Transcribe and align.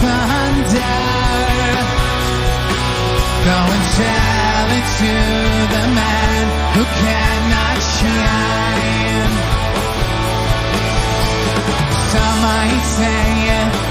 Thunder. 0.00 0.96
Go 3.46 3.58
and 3.74 3.84
tell 4.00 4.68
it 4.78 4.86
to 5.00 5.14
the 5.74 5.84
man 6.00 6.42
who 6.74 6.84
cannot 7.02 7.76
shine. 7.96 9.32
Some 12.12 12.38
might 12.48 12.84
say 12.98 13.28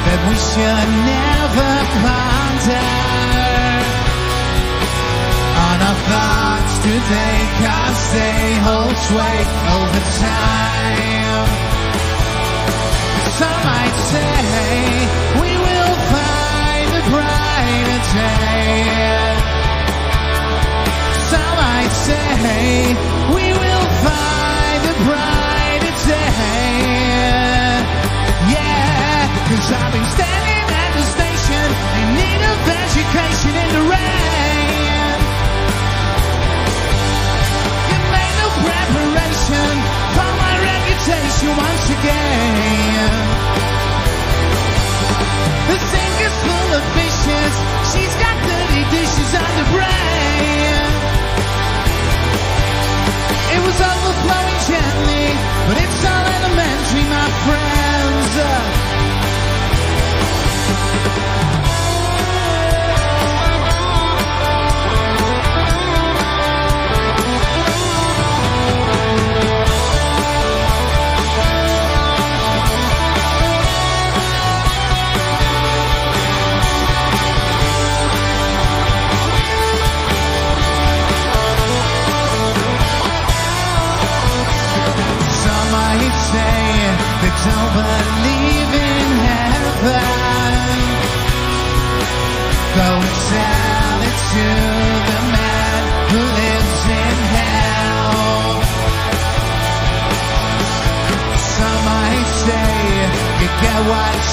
that 0.06 0.20
we 0.28 0.36
should 0.50 0.90
never 1.14 1.72
ponder 2.04 2.90
on 5.66 5.78
our 5.88 6.00
thoughts 6.10 6.74
today, 6.90 7.40
cause 7.64 8.02
they 8.18 8.44
hold 8.66 8.98
sway 9.08 9.40
over 9.78 10.02
time. 10.26 11.48
Some 13.40 13.69
again. 41.92 42.79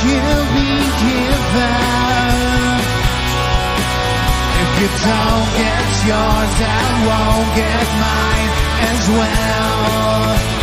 will 0.06 0.46
be 0.58 0.72
given. 1.04 1.96
If 4.62 4.70
you 4.80 4.88
don't 5.06 5.48
get 5.62 5.86
yours, 6.10 6.54
I 6.62 6.88
won't 7.08 7.50
get 7.60 7.86
mine 8.04 8.52
as 8.90 9.02
well. 9.18 10.55